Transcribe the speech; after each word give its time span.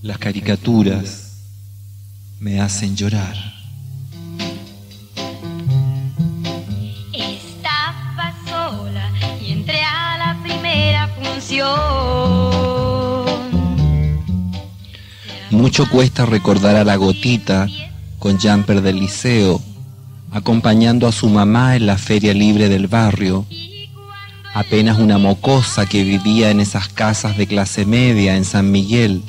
Las 0.00 0.18
caricaturas 0.18 1.32
me 2.38 2.60
hacen 2.60 2.94
llorar. 2.94 3.34
Estaba 7.12 8.32
sola 8.46 9.10
y 9.44 9.50
entré 9.50 9.82
a 9.82 10.18
la 10.18 10.40
primera 10.44 11.08
función. 11.08 11.66
Mucho 15.50 15.90
cuesta 15.90 16.24
recordar 16.26 16.76
a 16.76 16.84
la 16.84 16.94
gotita 16.94 17.66
con 18.20 18.38
jumper 18.38 18.82
del 18.82 19.00
liceo, 19.00 19.60
acompañando 20.30 21.08
a 21.08 21.12
su 21.12 21.28
mamá 21.28 21.74
en 21.74 21.86
la 21.86 21.98
feria 21.98 22.32
libre 22.34 22.68
del 22.68 22.86
barrio. 22.86 23.46
Apenas 24.54 25.00
una 25.00 25.18
mocosa 25.18 25.86
que 25.86 26.04
vivía 26.04 26.50
en 26.50 26.60
esas 26.60 26.88
casas 26.88 27.36
de 27.36 27.48
clase 27.48 27.84
media 27.84 28.36
en 28.36 28.44
San 28.44 28.70
Miguel 28.70 29.24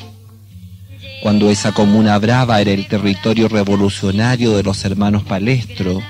cuando 1.21 1.49
esa 1.49 1.71
comuna 1.71 2.17
brava 2.17 2.61
era 2.61 2.71
el 2.71 2.87
territorio 2.87 3.47
revolucionario 3.47 4.55
de 4.55 4.63
los 4.63 4.85
hermanos 4.85 5.23
Palestro, 5.23 6.01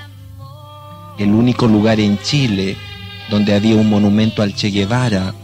el 1.18 1.30
único 1.30 1.66
lugar 1.66 2.00
en 2.00 2.18
Chile 2.22 2.76
donde 3.30 3.54
había 3.54 3.76
un 3.76 3.88
monumento 3.88 4.42
al 4.42 4.54
Che 4.54 4.70
Guevara, 4.70 5.34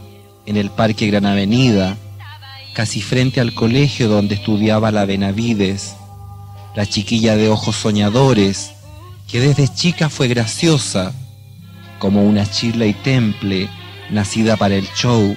en 0.44 0.56
el 0.56 0.70
Parque 0.70 1.06
Gran 1.06 1.26
Avenida, 1.26 1.96
casi 2.74 3.00
frente 3.00 3.40
al 3.40 3.54
colegio 3.54 4.08
donde 4.08 4.34
estudiaba 4.34 4.90
la 4.90 5.04
Benavides, 5.04 5.96
la 6.74 6.84
chiquilla 6.84 7.36
de 7.36 7.48
ojos 7.48 7.76
soñadores, 7.76 8.72
que 9.28 9.40
desde 9.40 9.68
chica 9.68 10.08
fue 10.08 10.28
graciosa, 10.28 11.12
como 11.98 12.24
una 12.24 12.48
chirla 12.48 12.86
y 12.86 12.92
temple 12.92 13.68
nacida 14.10 14.56
para 14.56 14.74
el 14.74 14.86
show. 14.94 15.36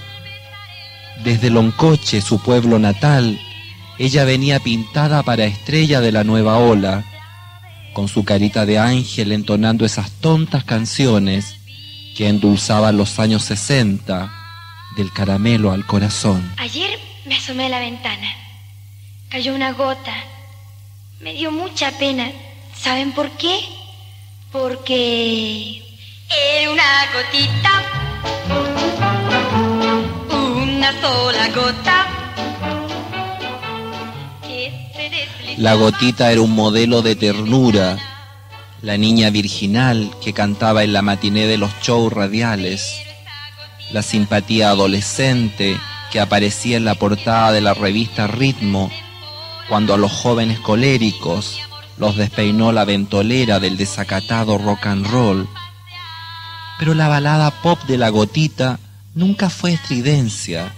Desde 1.23 1.49
Loncoche, 1.49 2.21
su 2.21 2.39
pueblo 2.39 2.77
natal, 2.79 3.39
ella 3.99 4.23
venía 4.23 4.61
pintada 4.61 5.23
para 5.23 5.43
estrella 5.43 5.99
de 5.99 6.13
la 6.13 6.23
nueva 6.23 6.57
ola, 6.57 7.03
con 7.93 8.07
su 8.07 8.23
carita 8.23 8.65
de 8.65 8.79
ángel 8.79 9.33
entonando 9.33 9.85
esas 9.85 10.09
tontas 10.21 10.63
canciones 10.63 11.57
que 12.15 12.29
endulzaban 12.29 12.95
los 12.95 13.19
años 13.19 13.43
60 13.43 14.31
del 14.95 15.11
caramelo 15.11 15.73
al 15.73 15.85
corazón. 15.85 16.49
Ayer 16.57 16.97
me 17.25 17.35
asomé 17.35 17.65
a 17.65 17.69
la 17.69 17.79
ventana. 17.79 18.31
Cayó 19.27 19.53
una 19.53 19.73
gota. 19.73 20.13
Me 21.19 21.33
dio 21.33 21.51
mucha 21.51 21.91
pena. 21.91 22.31
¿Saben 22.73 23.11
por 23.11 23.29
qué? 23.31 23.59
Porque 24.53 25.83
era 26.29 26.71
una 26.71 26.83
gotita. 27.13 27.71
Una 30.31 31.01
sola 31.01 31.49
gota 31.49 31.98
La 35.59 35.73
gotita 35.73 36.31
era 36.31 36.39
un 36.39 36.55
modelo 36.55 37.01
de 37.01 37.17
ternura, 37.17 37.97
la 38.81 38.95
niña 38.95 39.29
virginal 39.29 40.09
que 40.23 40.31
cantaba 40.31 40.85
en 40.85 40.93
la 40.93 41.01
matiné 41.01 41.47
de 41.47 41.57
los 41.57 41.69
shows 41.81 42.13
radiales, 42.13 42.95
la 43.91 44.01
simpatía 44.01 44.69
adolescente 44.69 45.77
que 46.13 46.21
aparecía 46.21 46.77
en 46.77 46.85
la 46.85 46.95
portada 46.95 47.51
de 47.51 47.59
la 47.59 47.73
revista 47.73 48.25
Ritmo, 48.25 48.89
cuando 49.67 49.93
a 49.93 49.97
los 49.97 50.13
jóvenes 50.13 50.61
coléricos 50.61 51.59
los 51.97 52.15
despeinó 52.15 52.71
la 52.71 52.85
ventolera 52.85 53.59
del 53.59 53.75
desacatado 53.75 54.57
rock 54.57 54.85
and 54.85 55.07
roll. 55.07 55.49
Pero 56.79 56.93
la 56.93 57.09
balada 57.09 57.51
pop 57.51 57.83
de 57.83 57.97
la 57.97 58.07
gotita 58.07 58.79
nunca 59.13 59.49
fue 59.49 59.73
estridencia. 59.73 60.73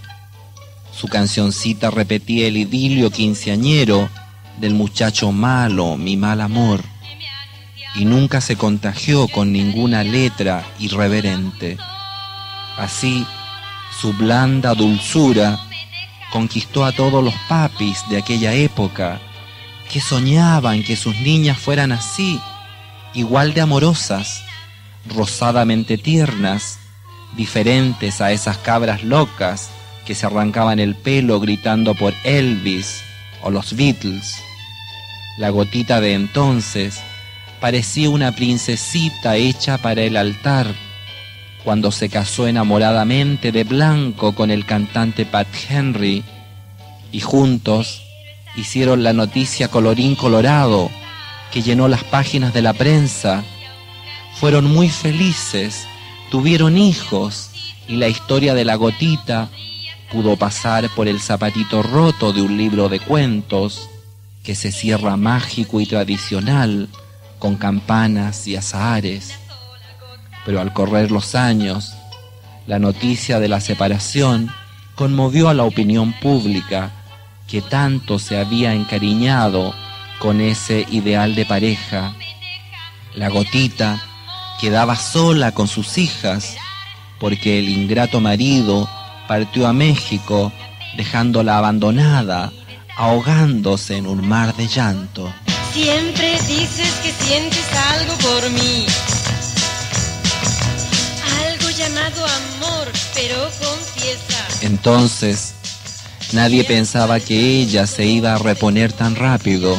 Su 0.91 1.07
cancioncita 1.07 1.91
repetía 1.91 2.47
el 2.47 2.57
idilio 2.57 3.11
quinceañero 3.11 4.09
del 4.61 4.75
muchacho 4.75 5.31
malo, 5.31 5.97
mi 5.97 6.15
mal 6.15 6.39
amor, 6.39 6.81
y 7.95 8.05
nunca 8.05 8.41
se 8.41 8.55
contagió 8.55 9.27
con 9.27 9.51
ninguna 9.51 10.03
letra 10.03 10.63
irreverente. 10.77 11.77
Así, 12.77 13.25
su 13.99 14.13
blanda 14.13 14.75
dulzura 14.75 15.59
conquistó 16.31 16.85
a 16.85 16.91
todos 16.91 17.23
los 17.23 17.33
papis 17.49 18.03
de 18.09 18.17
aquella 18.17 18.53
época 18.53 19.19
que 19.91 19.99
soñaban 19.99 20.83
que 20.83 20.95
sus 20.95 21.15
niñas 21.17 21.57
fueran 21.57 21.91
así, 21.91 22.39
igual 23.15 23.55
de 23.55 23.61
amorosas, 23.61 24.43
rosadamente 25.07 25.97
tiernas, 25.97 26.77
diferentes 27.35 28.21
a 28.21 28.31
esas 28.31 28.57
cabras 28.59 29.03
locas 29.03 29.71
que 30.05 30.13
se 30.13 30.27
arrancaban 30.27 30.79
el 30.79 30.95
pelo 30.95 31.39
gritando 31.39 31.95
por 31.95 32.13
Elvis 32.23 33.01
o 33.41 33.49
los 33.49 33.75
Beatles. 33.75 34.35
La 35.37 35.49
gotita 35.49 36.01
de 36.01 36.13
entonces 36.13 36.99
parecía 37.59 38.09
una 38.09 38.35
princesita 38.35 39.37
hecha 39.37 39.77
para 39.77 40.01
el 40.01 40.17
altar 40.17 40.67
cuando 41.63 41.91
se 41.91 42.09
casó 42.09 42.47
enamoradamente 42.47 43.51
de 43.51 43.63
blanco 43.63 44.33
con 44.33 44.51
el 44.51 44.65
cantante 44.65 45.25
Pat 45.25 45.47
Henry 45.69 46.23
y 47.11 47.19
juntos 47.19 48.01
hicieron 48.55 49.03
la 49.03 49.13
noticia 49.13 49.69
colorín 49.69 50.15
colorado 50.15 50.89
que 51.51 51.61
llenó 51.61 51.87
las 51.87 52.03
páginas 52.03 52.53
de 52.53 52.61
la 52.61 52.73
prensa. 52.73 53.43
Fueron 54.35 54.65
muy 54.65 54.89
felices, 54.89 55.85
tuvieron 56.29 56.77
hijos 56.77 57.51
y 57.87 57.97
la 57.97 58.07
historia 58.07 58.53
de 58.53 58.65
la 58.65 58.75
gotita 58.75 59.49
pudo 60.11 60.35
pasar 60.35 60.89
por 60.89 61.07
el 61.07 61.21
zapatito 61.21 61.83
roto 61.83 62.33
de 62.33 62.41
un 62.41 62.57
libro 62.57 62.89
de 62.89 62.99
cuentos 62.99 63.90
que 64.43 64.55
se 64.55 64.71
cierra 64.71 65.17
mágico 65.17 65.79
y 65.79 65.85
tradicional 65.85 66.89
con 67.39 67.55
campanas 67.55 68.47
y 68.47 68.55
azahares. 68.55 69.33
Pero 70.45 70.59
al 70.59 70.73
correr 70.73 71.11
los 71.11 71.35
años, 71.35 71.93
la 72.67 72.79
noticia 72.79 73.39
de 73.39 73.47
la 73.47 73.61
separación 73.61 74.51
conmovió 74.95 75.49
a 75.49 75.53
la 75.53 75.63
opinión 75.63 76.13
pública 76.19 76.91
que 77.47 77.61
tanto 77.61 78.17
se 78.19 78.37
había 78.37 78.73
encariñado 78.73 79.73
con 80.19 80.41
ese 80.41 80.85
ideal 80.91 81.35
de 81.35 81.45
pareja. 81.45 82.15
La 83.15 83.29
gotita 83.29 84.01
quedaba 84.59 84.95
sola 84.95 85.51
con 85.51 85.67
sus 85.67 85.97
hijas 85.97 86.55
porque 87.19 87.59
el 87.59 87.69
ingrato 87.69 88.19
marido 88.21 88.89
partió 89.27 89.67
a 89.67 89.73
México 89.73 90.51
dejándola 90.97 91.57
abandonada 91.57 92.51
ahogándose 92.95 93.97
en 93.97 94.07
un 94.07 94.27
mar 94.27 94.55
de 94.55 94.67
llanto. 94.67 95.33
Siempre 95.73 96.33
dices 96.47 96.89
que 97.01 97.11
sientes 97.11 97.65
algo 97.93 98.13
por 98.17 98.49
mí. 98.51 98.85
Algo 101.47 101.69
llamado 101.69 102.25
amor, 102.25 102.91
pero 103.13 103.37
confiesa. 103.59 104.47
Entonces, 104.61 105.53
nadie 106.33 106.63
pensaba 106.63 107.19
que 107.19 107.61
ella 107.61 107.87
se 107.87 108.05
iba 108.05 108.35
a 108.35 108.37
reponer 108.37 108.91
tan 108.91 109.15
rápido. 109.15 109.77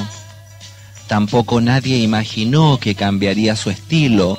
Tampoco 1.06 1.60
nadie 1.60 1.98
imaginó 1.98 2.78
que 2.80 2.94
cambiaría 2.94 3.54
su 3.54 3.68
estilo, 3.68 4.38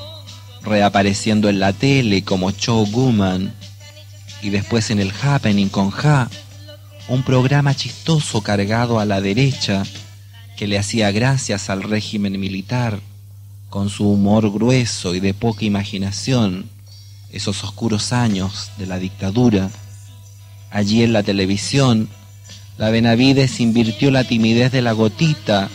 reapareciendo 0.64 1.50
en 1.50 1.60
la 1.60 1.74
tele 1.74 2.24
como 2.24 2.52
Joe 2.52 2.90
Guman 2.90 3.54
y 4.42 4.50
después 4.50 4.90
en 4.90 5.00
el 5.00 5.14
Happening 5.22 5.70
con 5.70 5.92
Ja 5.92 6.30
un 7.10 7.22
programa 7.24 7.76
chistoso 7.76 8.42
cargado 8.42 9.00
a 9.00 9.06
la 9.06 9.20
derecha 9.20 9.84
que 10.56 10.68
le 10.68 10.78
hacía 10.78 11.12
gracias 11.12 11.70
al 11.70 11.84
régimen 11.84 12.40
militar, 12.40 13.00
con 13.70 13.90
su 13.90 14.10
humor 14.10 14.52
grueso 14.52 15.14
y 15.14 15.20
de 15.20 15.34
poca 15.34 15.66
imaginación, 15.66 16.70
esos 17.32 17.64
oscuros 17.64 18.14
años 18.14 18.72
de 18.78 18.86
la 18.86 19.00
dictadura. 19.00 19.70
Allí 20.72 21.04
en 21.04 21.12
la 21.12 21.24
televisión, 21.24 22.08
la 22.78 22.90
Benavides 22.90 23.60
invirtió 23.60 24.10
la 24.12 24.24
timidez 24.24 24.72
de 24.72 24.82
la 24.82 24.94
gotita, 24.94 25.70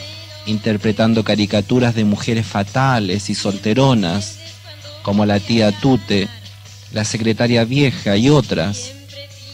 interpretando 0.47 1.25
caricaturas 1.25 1.95
de 1.95 2.05
mujeres 2.05 2.47
fatales 2.47 3.29
y 3.29 3.35
solteronas, 3.35 4.39
como 5.03 5.27
la 5.27 5.41
tía 5.41 5.73
Tute, 5.73 6.29
la 6.93 7.05
secretaria 7.05 7.65
vieja 7.65 8.17
y 8.17 8.31
otras, 8.31 8.93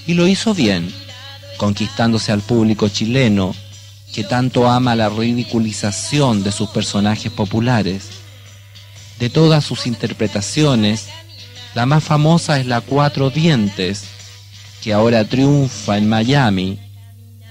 y 0.06 0.14
lo 0.14 0.28
hizo 0.28 0.54
bien 0.54 1.03
conquistándose 1.56 2.32
al 2.32 2.40
público 2.40 2.88
chileno 2.88 3.54
que 4.12 4.22
tanto 4.22 4.70
ama 4.70 4.94
la 4.94 5.08
ridiculización 5.08 6.44
de 6.44 6.52
sus 6.52 6.70
personajes 6.70 7.32
populares. 7.32 8.04
De 9.18 9.28
todas 9.28 9.64
sus 9.64 9.86
interpretaciones, 9.86 11.08
la 11.74 11.86
más 11.86 12.04
famosa 12.04 12.60
es 12.60 12.66
la 12.66 12.80
Cuatro 12.80 13.30
Dientes, 13.30 14.04
que 14.82 14.92
ahora 14.92 15.24
triunfa 15.24 15.98
en 15.98 16.08
Miami 16.08 16.78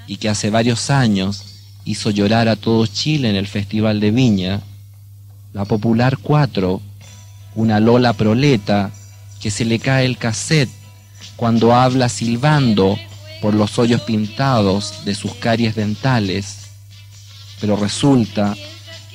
y 0.07 0.17
que 0.17 0.29
hace 0.29 0.49
varios 0.49 0.89
años 0.89 1.43
hizo 1.83 2.11
llorar 2.11 2.47
a 2.47 2.55
todo 2.55 2.85
Chile 2.85 3.29
en 3.29 3.35
el 3.35 3.47
Festival 3.47 3.99
de 3.99 4.11
Viña. 4.11 4.61
La 5.51 5.65
popular 5.65 6.17
Cuatro, 6.17 6.81
una 7.55 7.81
Lola 7.81 8.13
proleta 8.13 8.91
que 9.41 9.51
se 9.51 9.65
le 9.65 9.79
cae 9.79 10.05
el 10.05 10.17
cassette 10.17 10.69
cuando 11.35 11.75
habla 11.75 12.07
silbando 12.07 12.97
por 13.43 13.55
los 13.55 13.77
hoyos 13.77 13.99
pintados 13.99 15.03
de 15.03 15.13
sus 15.15 15.35
caries 15.35 15.75
dentales, 15.75 16.59
pero 17.59 17.75
resulta 17.75 18.55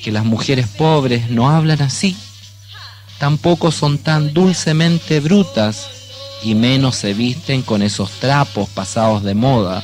que 0.05 0.13
las 0.13 0.27
mujeres 0.27 0.67
pobres 0.67 1.31
no 1.31 1.49
hablan 1.49 1.81
así, 1.81 2.15
tampoco 3.19 3.73
son 3.73 3.97
tan 3.97 4.35
dulcemente 4.35 5.21
brutas 5.21 5.89
y 6.43 6.55
menos 6.55 6.97
se 6.97 7.15
visten 7.15 7.63
con 7.63 7.81
esos 7.81 8.11
trapos 8.21 8.69
pasados 8.69 9.23
de 9.23 9.35
moda. 9.35 9.83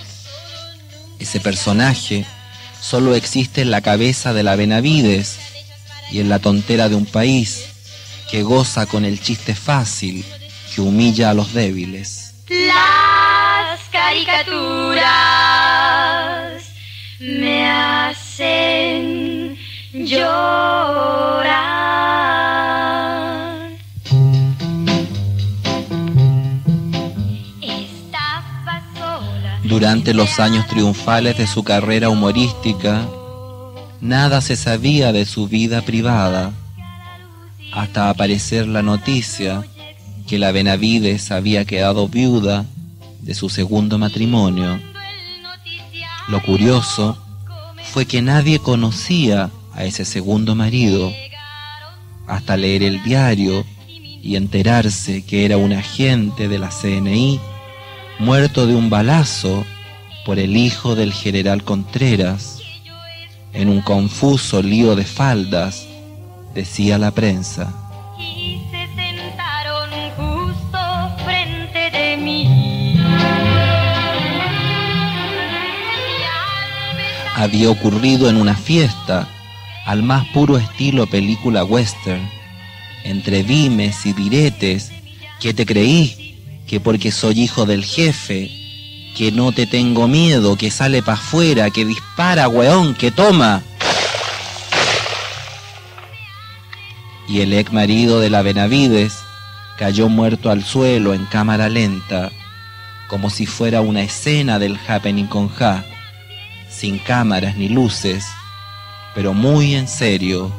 Ese 1.18 1.40
personaje 1.40 2.26
solo 2.82 3.14
existe 3.14 3.62
en 3.62 3.70
la 3.70 3.80
cabeza 3.80 4.34
de 4.34 4.42
la 4.42 4.56
Benavides 4.56 5.38
y 6.12 6.20
en 6.20 6.28
la 6.28 6.38
tontera 6.38 6.90
de 6.90 6.96
un 6.96 7.06
país 7.06 7.64
que 8.30 8.42
goza 8.42 8.84
con 8.84 9.06
el 9.06 9.22
chiste 9.22 9.54
fácil 9.54 10.22
que 10.74 10.82
humilla 10.82 11.30
a 11.30 11.34
los 11.34 11.54
débiles. 11.54 12.34
Caricaturas 14.14 15.02
me 17.20 17.66
hacen 17.68 19.56
llorar. 19.92 20.34
Durante 29.64 30.14
los 30.14 30.38
años 30.38 30.68
triunfales 30.68 31.36
de 31.36 31.48
su 31.48 31.64
carrera 31.64 32.08
humorística, 32.08 33.08
nada 34.00 34.40
se 34.40 34.54
sabía 34.54 35.10
de 35.10 35.24
su 35.24 35.48
vida 35.48 35.82
privada, 35.82 36.52
hasta 37.72 38.10
aparecer 38.10 38.68
la 38.68 38.82
noticia 38.82 39.64
que 40.28 40.38
la 40.38 40.52
Benavides 40.52 41.32
había 41.32 41.64
quedado 41.64 42.06
viuda 42.06 42.64
de 43.24 43.34
su 43.34 43.48
segundo 43.48 43.98
matrimonio. 43.98 44.78
Lo 46.28 46.42
curioso 46.42 47.18
fue 47.92 48.06
que 48.06 48.22
nadie 48.22 48.58
conocía 48.58 49.50
a 49.72 49.84
ese 49.84 50.04
segundo 50.04 50.54
marido 50.54 51.12
hasta 52.26 52.56
leer 52.56 52.82
el 52.82 53.02
diario 53.02 53.64
y 53.88 54.36
enterarse 54.36 55.24
que 55.24 55.44
era 55.44 55.56
un 55.56 55.72
agente 55.72 56.48
de 56.48 56.58
la 56.58 56.68
CNI 56.70 57.40
muerto 58.18 58.66
de 58.66 58.74
un 58.74 58.90
balazo 58.90 59.64
por 60.24 60.38
el 60.38 60.56
hijo 60.56 60.94
del 60.94 61.12
general 61.12 61.64
Contreras 61.64 62.60
en 63.52 63.68
un 63.68 63.82
confuso 63.82 64.62
lío 64.62 64.96
de 64.96 65.04
faldas, 65.04 65.86
decía 66.54 66.98
la 66.98 67.10
prensa. 67.10 67.83
Había 77.44 77.68
ocurrido 77.68 78.30
en 78.30 78.36
una 78.38 78.56
fiesta, 78.56 79.28
al 79.84 80.02
más 80.02 80.26
puro 80.28 80.56
estilo 80.56 81.06
película 81.06 81.62
western, 81.62 82.26
entre 83.04 83.42
dimes 83.42 84.06
y 84.06 84.14
diretes, 84.14 84.90
que 85.40 85.52
te 85.52 85.66
creí, 85.66 86.38
que 86.66 86.80
porque 86.80 87.12
soy 87.12 87.42
hijo 87.42 87.66
del 87.66 87.84
jefe, 87.84 88.50
que 89.14 89.30
no 89.30 89.52
te 89.52 89.66
tengo 89.66 90.08
miedo, 90.08 90.56
que 90.56 90.70
sale 90.70 91.02
para 91.02 91.18
afuera, 91.18 91.68
que 91.68 91.84
dispara, 91.84 92.48
weón, 92.48 92.94
que 92.94 93.10
toma. 93.10 93.62
Y 97.28 97.40
el 97.40 97.52
ex 97.52 97.70
marido 97.70 98.20
de 98.20 98.30
la 98.30 98.40
Benavides 98.40 99.18
cayó 99.78 100.08
muerto 100.08 100.48
al 100.48 100.64
suelo 100.64 101.12
en 101.12 101.26
cámara 101.26 101.68
lenta, 101.68 102.32
como 103.08 103.28
si 103.28 103.44
fuera 103.44 103.82
una 103.82 104.00
escena 104.00 104.58
del 104.58 104.78
happening 104.88 105.26
con 105.26 105.50
Ja, 105.50 105.84
sin 106.84 106.98
cámaras 106.98 107.56
ni 107.56 107.70
luces, 107.70 108.26
pero 109.14 109.32
muy 109.32 109.74
en 109.74 109.88
serio. 109.88 110.52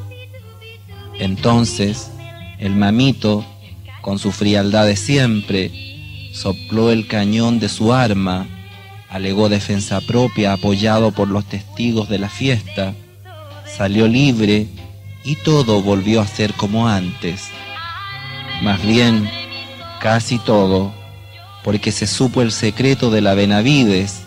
Entonces, 1.20 2.10
el 2.58 2.76
mamito, 2.76 3.46
con 4.02 4.18
su 4.18 4.32
frialdad 4.32 4.88
de 4.88 4.96
siempre, 4.96 5.70
sopló 6.34 6.90
el 6.90 7.06
cañón 7.06 7.60
de 7.60 7.70
su 7.70 7.94
arma, 7.94 8.48
alegó 9.08 9.50
defensa 9.50 10.02
propia 10.02 10.54
apoyado 10.54 11.12
por 11.12 11.28
los 11.28 11.46
testigos 11.46 12.10
de 12.10 12.18
la 12.18 12.30
fiesta, 12.30 12.96
salió 13.78 14.08
libre 14.08 14.66
y 15.24 15.36
todo 15.36 15.84
volvió 15.84 16.22
a 16.22 16.28
ser 16.28 16.56
como 16.56 16.88
antes. 16.88 17.50
Más 18.64 18.82
bien, 18.82 19.30
casi 20.02 20.40
todo, 20.40 20.92
porque 21.64 21.92
se 21.92 22.08
supo 22.08 22.42
el 22.42 22.52
secreto 22.52 23.12
de 23.12 23.22
la 23.22 23.36
Benavides, 23.36 24.25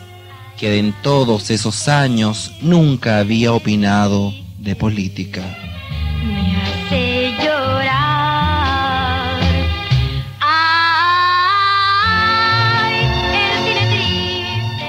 que 0.58 0.78
en 0.78 0.92
todos 1.02 1.50
esos 1.50 1.88
años 1.88 2.52
nunca 2.60 3.18
había 3.18 3.52
opinado 3.52 4.32
de 4.58 4.74
política. 4.74 5.42
Me 6.24 6.56
hace 6.56 7.32
llorar. 7.40 9.40
Ay, 10.40 10.64
el 13.04 13.10
cine 13.64 13.84
triste. 13.92 14.88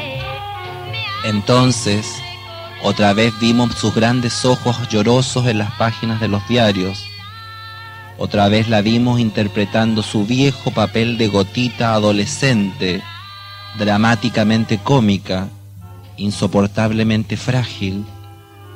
me 0.91 0.95
hace 0.95 1.29
Entonces, 1.29 2.15
otra 2.81 3.13
vez 3.13 3.39
vimos 3.39 3.75
sus 3.75 3.93
grandes 3.93 4.45
ojos 4.45 4.89
llorosos 4.89 5.45
en 5.45 5.59
las 5.59 5.71
páginas 5.73 6.19
de 6.19 6.29
los 6.29 6.47
diarios. 6.47 7.05
Otra 8.17 8.49
vez 8.49 8.67
la 8.67 8.81
vimos 8.81 9.19
interpretando 9.19 10.01
su 10.01 10.25
viejo 10.25 10.71
papel 10.71 11.19
de 11.19 11.27
gotita 11.27 11.93
adolescente, 11.93 13.03
dramáticamente 13.77 14.79
cómica, 14.79 15.49
insoportablemente 16.19 17.37
frágil, 17.37 18.05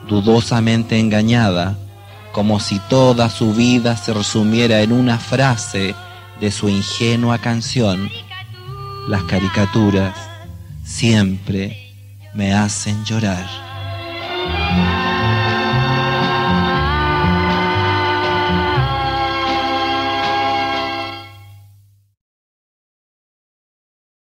dudosamente 0.08 1.00
engañada, 1.00 1.78
como 2.32 2.60
si 2.60 2.80
toda 2.90 3.30
su 3.30 3.54
vida 3.54 3.96
se 3.96 4.14
resumiera 4.14 4.82
en 4.82 4.92
una 4.92 5.20
frase 5.20 5.96
de 6.40 6.52
su 6.52 6.68
ingenua 6.70 7.38
canción. 7.38 8.10
Las 9.08 9.24
caricaturas 9.24 10.18
siempre 10.84 11.94
me 12.34 12.54
hacen 12.54 13.04
llorar. 13.06 13.73